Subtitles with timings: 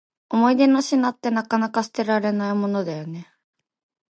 [0.31, 3.31] 思い出の品って、なかなか捨てられないものだよね。